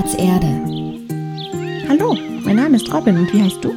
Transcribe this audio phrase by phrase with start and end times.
[0.00, 1.86] Spielplatz Erde.
[1.86, 3.74] Hallo, mein Name ist Robin und wie heißt du?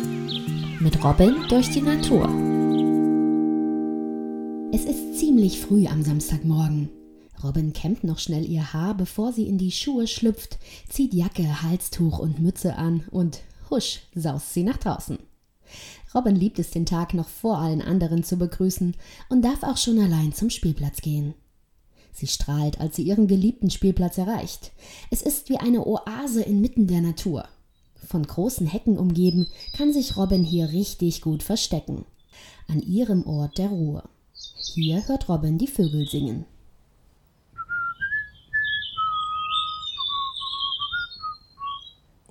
[0.80, 2.30] Mit Robin durch die Natur.
[4.72, 6.90] Es ist ziemlich früh am Samstagmorgen.
[7.44, 12.20] Robin kämmt noch schnell ihr Haar, bevor sie in die Schuhe schlüpft, zieht Jacke, Halstuch
[12.20, 15.18] und Mütze an und husch saust sie nach draußen.
[16.16, 18.96] Robin liebt es, den Tag noch vor allen anderen zu begrüßen
[19.28, 21.34] und darf auch schon allein zum Spielplatz gehen.
[22.14, 24.72] Sie strahlt, als sie ihren geliebten Spielplatz erreicht.
[25.10, 27.48] Es ist wie eine Oase inmitten der Natur.
[28.08, 32.06] Von großen Hecken umgeben, kann sich Robin hier richtig gut verstecken.
[32.68, 34.04] An ihrem Ort der Ruhe.
[34.76, 36.46] Hier hört Robin die Vögel singen.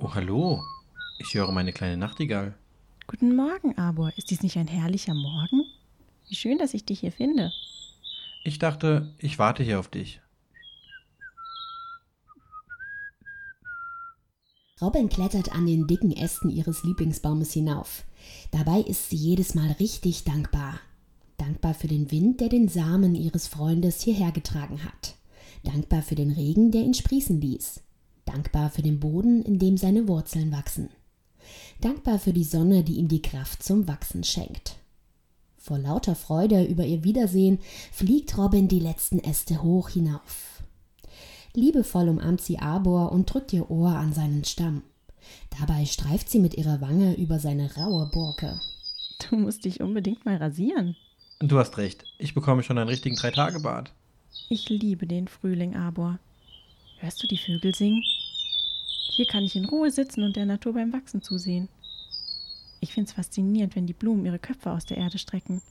[0.01, 0.63] Oh, hallo.
[1.19, 2.55] Ich höre meine kleine Nachtigall.
[3.07, 4.13] Guten Morgen, Arbor.
[4.17, 5.65] Ist dies nicht ein herrlicher Morgen?
[6.29, 7.53] Wie schön, dass ich dich hier finde.
[8.45, 10.21] Ich dachte, ich warte hier auf dich.
[14.81, 18.05] Robin klettert an den dicken Ästen ihres Lieblingsbaumes hinauf.
[18.51, 20.81] Dabei ist sie jedes Mal richtig dankbar.
[21.37, 25.15] Dankbar für den Wind, der den Samen ihres Freundes hierher getragen hat.
[25.63, 27.81] Dankbar für den Regen, der ihn sprießen ließ.
[28.25, 30.91] Dankbar für den Boden, in dem seine Wurzeln wachsen.
[31.81, 34.82] Dankbar für die Sonne, die ihm die Kraft zum Wachsen schenkt.
[35.63, 37.61] Vor lauter Freude über ihr Wiedersehen
[37.93, 40.65] fliegt Robin die letzten Äste hoch hinauf.
[41.55, 44.83] Liebevoll umarmt sie Arbor und drückt ihr Ohr an seinen Stamm.
[45.61, 48.61] Dabei streift sie mit ihrer Wange über seine raue Borke.
[49.31, 50.97] Du musst dich unbedingt mal rasieren.
[51.39, 52.03] Du hast recht.
[52.19, 53.93] Ich bekomme schon einen richtigen Drei-Tage-Bad.
[54.49, 56.19] Ich liebe den Frühling, Arbor.
[56.99, 58.03] Hörst du die Vögel singen?
[59.15, 61.69] Hier kann ich in Ruhe sitzen und der Natur beim Wachsen zusehen.
[62.83, 65.63] Ich finde es faszinierend, wenn die Blumen ihre Köpfe aus der Erde strecken.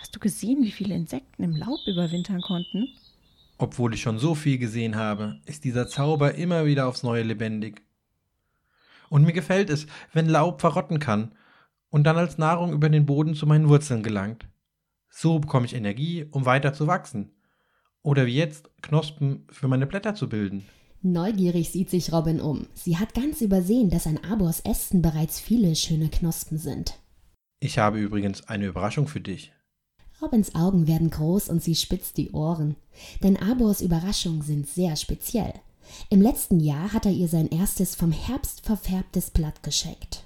[0.00, 2.88] Hast du gesehen, wie viele Insekten im Laub überwintern konnten?
[3.56, 7.82] Obwohl ich schon so viel gesehen habe, ist dieser Zauber immer wieder aufs Neue lebendig.
[9.10, 11.36] Und mir gefällt es, wenn Laub verrotten kann
[11.88, 14.48] und dann als Nahrung über den Boden zu meinen Wurzeln gelangt.
[15.10, 17.30] So bekomme ich Energie, um weiter zu wachsen.
[18.02, 20.64] Oder wie jetzt Knospen für meine Blätter zu bilden.
[21.06, 22.66] Neugierig sieht sich Robin um.
[22.72, 26.98] Sie hat ganz übersehen, dass an Abors Ästen bereits viele schöne Knospen sind.
[27.60, 29.52] Ich habe übrigens eine Überraschung für dich.
[30.22, 32.76] Robins Augen werden groß und sie spitzt die Ohren.
[33.22, 35.52] Denn Abors Überraschungen sind sehr speziell.
[36.08, 40.24] Im letzten Jahr hat er ihr sein erstes vom Herbst verfärbtes Blatt geschenkt.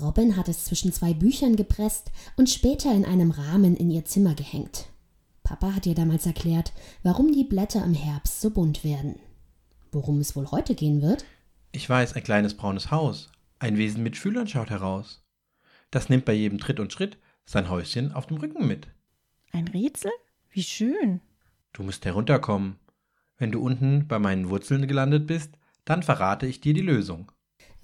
[0.00, 4.36] Robin hat es zwischen zwei Büchern gepresst und später in einem Rahmen in ihr Zimmer
[4.36, 4.86] gehängt.
[5.42, 6.72] Papa hat ihr damals erklärt,
[7.02, 9.16] warum die Blätter im Herbst so bunt werden.
[9.92, 11.26] Worum es wohl heute gehen wird?
[11.70, 13.30] Ich weiß, ein kleines braunes Haus.
[13.58, 15.22] Ein Wesen mit Fühlern schaut heraus.
[15.90, 18.88] Das nimmt bei jedem Tritt und Schritt sein Häuschen auf dem Rücken mit.
[19.52, 20.10] Ein Rätsel?
[20.50, 21.20] Wie schön.
[21.74, 22.76] Du musst herunterkommen.
[23.36, 25.50] Wenn du unten bei meinen Wurzeln gelandet bist,
[25.84, 27.30] dann verrate ich dir die Lösung.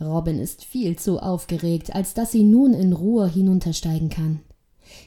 [0.01, 4.41] Robin ist viel zu aufgeregt, als dass sie nun in Ruhe hinuntersteigen kann.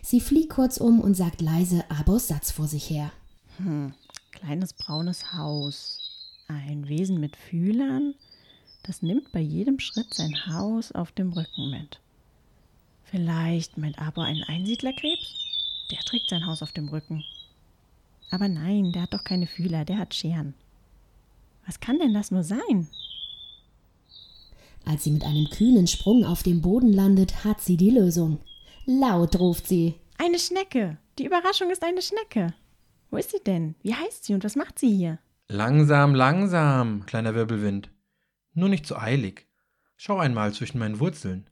[0.04, 3.12] Sie fliegt kurz um und sagt leise Abos Satz vor sich her.
[3.58, 3.94] Hm,
[4.32, 6.11] kleines braunes Haus.
[6.52, 8.14] Ein Wesen mit Fühlern,
[8.84, 12.02] das nimmt bei jedem Schritt sein Haus auf dem Rücken mit.
[13.06, 15.34] Vielleicht meint aber ein Einsiedlerkrebs?
[15.92, 17.24] Der trägt sein Haus auf dem Rücken.
[18.32, 20.54] Aber nein, der hat doch keine Fühler, der hat Scheren.
[21.66, 22.90] Was kann denn das nur sein?
[24.86, 28.40] Als sie mit einem kühnen Sprung auf dem Boden landet, hat sie die Lösung.
[28.86, 29.96] Laut ruft sie.
[30.18, 30.98] Eine Schnecke.
[31.18, 32.54] Die Überraschung ist eine Schnecke.
[33.10, 33.76] Wo ist sie denn?
[33.84, 35.20] Wie heißt sie und was macht sie hier?
[35.54, 37.92] Langsam, langsam, kleiner Wirbelwind.
[38.54, 39.50] Nur nicht so eilig.
[39.98, 41.50] Schau einmal zwischen meinen Wurzeln.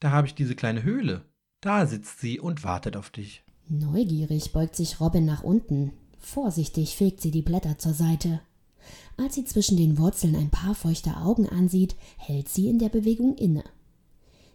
[0.00, 1.26] Da habe ich diese kleine Höhle.
[1.60, 3.44] Da sitzt sie und wartet auf dich.
[3.68, 5.92] Neugierig beugt sich Robin nach unten.
[6.18, 8.40] Vorsichtig fegt sie die Blätter zur Seite.
[9.18, 13.36] Als sie zwischen den Wurzeln ein paar feuchte Augen ansieht, hält sie in der Bewegung
[13.36, 13.64] inne.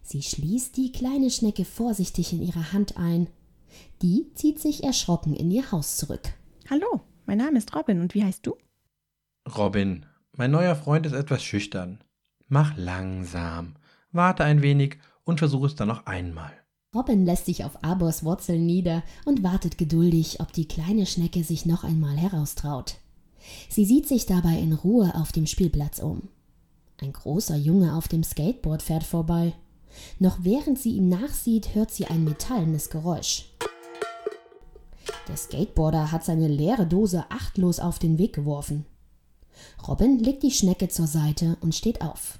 [0.01, 3.29] Sie schließt die kleine Schnecke vorsichtig in ihre Hand ein.
[4.01, 6.33] Die zieht sich erschrocken in ihr Haus zurück.
[6.71, 8.56] Hallo, mein Name ist Robin und wie heißt du?
[9.57, 12.03] Robin, mein neuer Freund ist etwas schüchtern.
[12.47, 13.75] Mach langsam,
[14.12, 16.51] warte ein wenig und versuch es dann noch einmal.
[16.95, 21.65] Robin lässt sich auf Abors Wurzeln nieder und wartet geduldig, ob die kleine Schnecke sich
[21.65, 22.95] noch einmal heraustraut.
[23.69, 26.29] Sie sieht sich dabei in Ruhe auf dem Spielplatz um.
[27.01, 29.53] Ein großer Junge auf dem Skateboard fährt vorbei.
[30.18, 33.45] Noch während sie ihm nachsieht, hört sie ein metallenes Geräusch.
[35.27, 38.85] Der Skateboarder hat seine leere Dose achtlos auf den Weg geworfen.
[39.88, 42.39] Robin legt die Schnecke zur Seite und steht auf.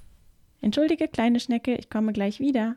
[0.60, 2.76] Entschuldige, kleine Schnecke, ich komme gleich wieder.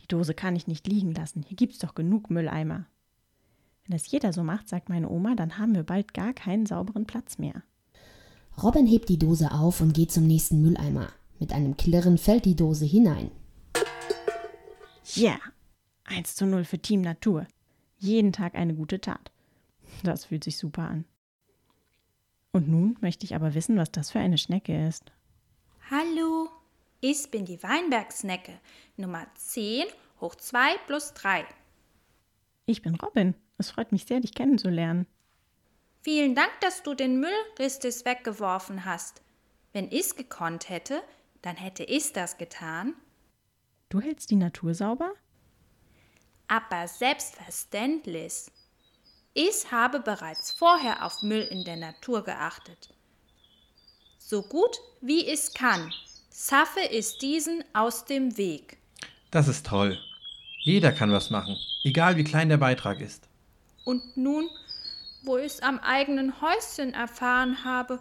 [0.00, 1.44] Die Dose kann ich nicht liegen lassen.
[1.46, 2.86] Hier gibt's doch genug Mülleimer.
[3.84, 7.06] Wenn das jeder so macht, sagt meine Oma, dann haben wir bald gar keinen sauberen
[7.06, 7.62] Platz mehr.
[8.62, 11.08] Robin hebt die Dose auf und geht zum nächsten Mülleimer.
[11.38, 13.30] Mit einem Klirren fällt die Dose hinein.
[15.14, 15.40] Ja, yeah.
[16.04, 17.46] 1 zu 0 für Team Natur.
[17.98, 19.30] Jeden Tag eine gute Tat.
[20.02, 21.04] Das fühlt sich super an.
[22.52, 25.12] Und nun möchte ich aber wissen, was das für eine Schnecke ist.
[25.90, 26.48] Hallo,
[27.00, 28.58] ich bin die Weinbergsnecke,
[28.96, 29.86] Nummer 10
[30.20, 31.46] hoch 2 plus 3.
[32.66, 33.34] Ich bin Robin.
[33.58, 35.06] Es freut mich sehr, dich kennenzulernen.
[36.02, 39.22] Vielen Dank, dass du den Müll richtig weggeworfen hast.
[39.72, 41.02] Wenn ich gekonnt hätte,
[41.42, 42.94] dann hätte ich das getan.
[43.90, 45.12] Du hältst die Natur sauber?
[46.48, 48.50] Aber selbstverständlich.
[49.34, 52.92] Ich habe bereits vorher auf Müll in der Natur geachtet.
[54.18, 55.92] So gut wie ich kann,
[56.32, 58.78] schaffe ich diesen aus dem Weg.
[59.30, 59.98] Das ist toll.
[60.62, 63.28] Jeder kann was machen, egal wie klein der Beitrag ist.
[63.84, 64.48] Und nun,
[65.22, 68.00] wo ich am eigenen Häuschen erfahren habe,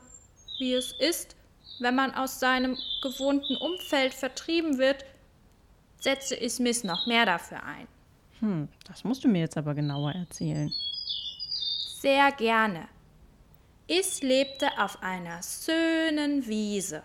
[0.57, 1.35] wie es ist,
[1.79, 5.05] wenn man aus seinem gewohnten Umfeld vertrieben wird,
[5.99, 7.87] setze ich mich noch mehr dafür ein.
[8.39, 10.73] Hm, das musst du mir jetzt aber genauer erzählen.
[12.01, 12.87] Sehr gerne.
[13.85, 17.03] Ich lebte auf einer schönen Wiese.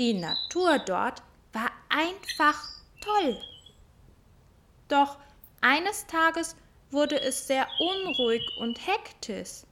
[0.00, 1.22] Die Natur dort
[1.52, 2.60] war einfach
[3.00, 3.38] toll.
[4.88, 5.18] Doch
[5.60, 6.56] eines Tages
[6.90, 9.62] wurde es sehr unruhig und hektisch.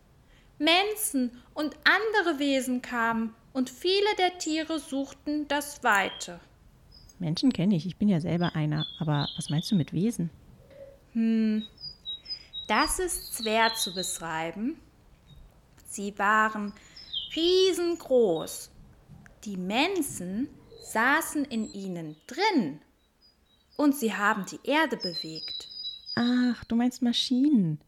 [0.58, 6.38] Menschen und andere Wesen kamen und viele der Tiere suchten das Weite.
[7.18, 10.30] Menschen kenne ich, ich bin ja selber einer, aber was meinst du mit Wesen?
[11.14, 11.64] Hm,
[12.66, 14.76] das ist schwer zu beschreiben.
[15.88, 16.72] Sie waren
[17.34, 18.70] riesengroß.
[19.44, 20.48] Die Menschen
[20.82, 22.80] saßen in ihnen drin
[23.76, 25.68] und sie haben die Erde bewegt.
[26.16, 27.80] Ach, du meinst Maschinen.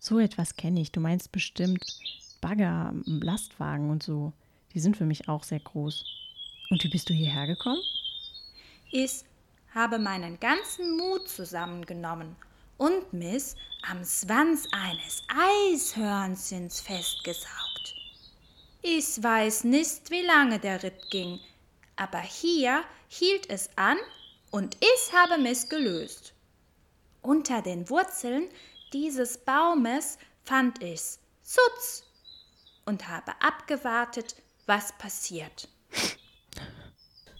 [0.00, 0.92] So etwas kenne ich.
[0.92, 1.84] Du meinst bestimmt
[2.40, 4.32] Bagger, Lastwagen und so.
[4.74, 6.04] Die sind für mich auch sehr groß.
[6.70, 7.80] Und wie bist du hierher gekommen?
[8.90, 9.24] Ich
[9.74, 12.36] habe meinen ganzen Mut zusammengenommen
[12.76, 13.54] und mich
[13.88, 17.94] am Schwanz eines Eishörnchens festgesaugt.
[18.82, 21.40] Ich weiß nicht, wie lange der Ritt ging,
[21.96, 23.96] aber hier hielt es an
[24.50, 26.34] und ich habe mich gelöst.
[27.22, 28.48] Unter den Wurzeln
[28.92, 31.00] dieses Baumes fand ich
[31.42, 32.04] Schutz
[32.84, 34.36] und habe abgewartet,
[34.66, 35.68] was passiert.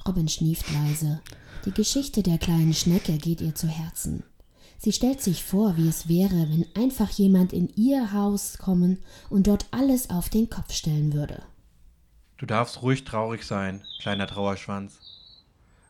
[0.06, 1.22] Robin schnieft leise.
[1.64, 4.22] Die Geschichte der kleinen Schnecke geht ihr zu Herzen.
[4.78, 8.98] Sie stellt sich vor, wie es wäre, wenn einfach jemand in ihr Haus kommen
[9.30, 11.42] und dort alles auf den Kopf stellen würde.
[12.36, 14.98] Du darfst ruhig traurig sein, kleiner Trauerschwanz.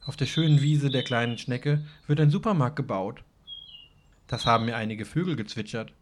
[0.06, 3.24] Auf der schönen Wiese der kleinen Schnecke wird ein Supermarkt gebaut.
[4.26, 5.92] Das haben mir einige Vögel gezwitschert.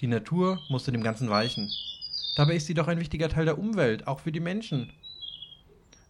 [0.00, 1.70] Die Natur musste dem Ganzen weichen.
[2.36, 4.90] Dabei ist sie doch ein wichtiger Teil der Umwelt, auch für die Menschen.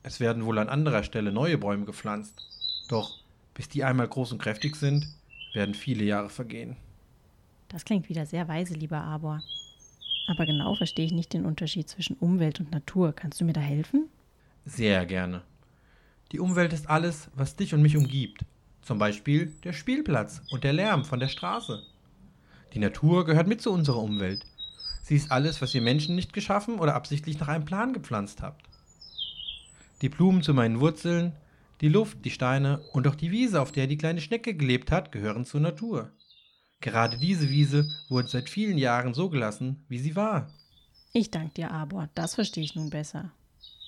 [0.03, 2.47] Es werden wohl an anderer Stelle neue Bäume gepflanzt.
[2.89, 3.19] Doch
[3.55, 5.07] bis die einmal groß und kräftig sind,
[5.52, 6.76] werden viele Jahre vergehen.
[7.69, 9.43] Das klingt wieder sehr weise, lieber Arbor.
[10.29, 13.12] Aber genau verstehe ich nicht den Unterschied zwischen Umwelt und Natur.
[13.12, 14.08] Kannst du mir da helfen?
[14.64, 15.43] Sehr gerne.
[16.32, 18.44] Die Umwelt ist alles, was dich und mich umgibt.
[18.82, 21.82] Zum Beispiel der Spielplatz und der Lärm von der Straße.
[22.73, 24.44] Die Natur gehört mit zu unserer Umwelt.
[25.03, 28.64] Sie ist alles, was ihr Menschen nicht geschaffen oder absichtlich nach einem Plan gepflanzt habt.
[30.03, 31.32] Die Blumen zu meinen Wurzeln,
[31.81, 35.13] die Luft, die Steine und auch die Wiese, auf der die kleine Schnecke gelebt hat,
[35.13, 36.13] gehören zur Natur.
[36.81, 40.51] Gerade diese Wiese wurde seit vielen Jahren so gelassen, wie sie war.
[41.13, 43.32] Ich danke dir, Arbor, das verstehe ich nun besser.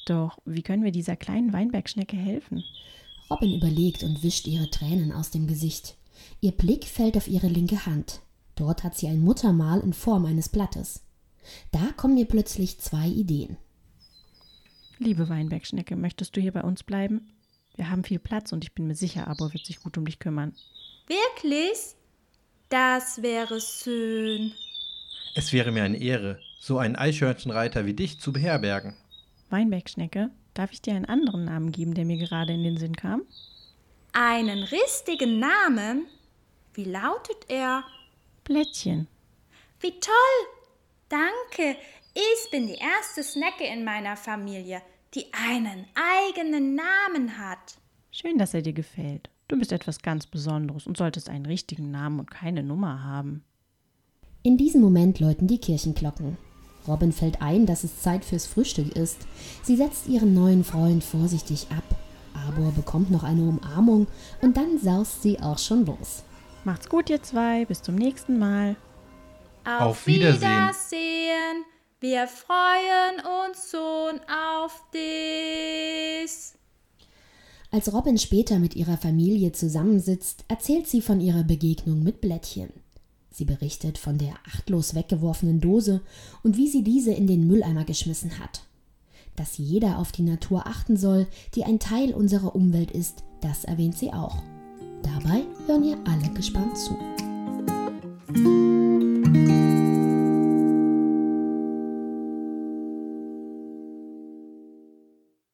[0.06, 2.64] Doch wie können wir dieser kleinen Weinbergschnecke helfen?
[3.30, 5.96] Robin überlegt und wischt ihre Tränen aus dem Gesicht.
[6.40, 8.20] Ihr Blick fällt auf ihre linke Hand.
[8.56, 11.02] Dort hat sie ein Muttermal in Form eines Blattes.
[11.70, 13.56] Da kommen mir plötzlich zwei Ideen.
[14.98, 17.32] Liebe Weinbergschnecke, möchtest du hier bei uns bleiben?
[17.76, 20.18] Wir haben viel Platz und ich bin mir sicher, Abo wird sich gut um dich
[20.18, 20.54] kümmern.
[21.06, 21.78] Wirklich?
[22.68, 24.52] Das wäre schön.
[25.34, 28.96] Es wäre mir eine Ehre, so einen Eichhörnchenreiter wie dich zu beherbergen.
[29.50, 33.22] Weinbergschnecke, darf ich dir einen anderen Namen geben, der mir gerade in den Sinn kam?
[34.12, 36.06] Einen richtigen Namen?
[36.74, 37.84] Wie lautet er?
[38.44, 39.08] Blättchen.
[39.80, 40.46] Wie toll!
[41.08, 41.78] Danke.
[42.14, 44.82] Ich bin die erste Snecke in meiner Familie
[45.14, 47.76] die einen eigenen Namen hat.
[48.10, 49.30] Schön, dass er dir gefällt.
[49.48, 53.44] Du bist etwas ganz Besonderes und solltest einen richtigen Namen und keine Nummer haben.
[54.42, 56.36] In diesem Moment läuten die Kirchenglocken.
[56.88, 59.18] Robin fällt ein, dass es Zeit fürs Frühstück ist.
[59.62, 61.84] Sie setzt ihren neuen Freund vorsichtig ab.
[62.34, 64.08] Arbor bekommt noch eine Umarmung
[64.40, 66.24] und dann saust sie auch schon los.
[66.64, 67.64] Macht's gut, ihr zwei.
[67.66, 68.76] Bis zum nächsten Mal.
[69.64, 70.50] Auf, Auf Wiedersehen.
[70.50, 71.64] Wiedersehen.
[72.02, 76.32] Wir freuen uns schon auf dich.
[77.70, 82.70] Als Robin später mit ihrer Familie zusammensitzt, erzählt sie von ihrer Begegnung mit Blättchen.
[83.30, 86.00] Sie berichtet von der achtlos weggeworfenen Dose
[86.42, 88.62] und wie sie diese in den Mülleimer geschmissen hat.
[89.36, 93.96] Dass jeder auf die Natur achten soll, die ein Teil unserer Umwelt ist, das erwähnt
[93.96, 94.42] sie auch.
[95.04, 96.98] Dabei hören ihr alle gespannt zu.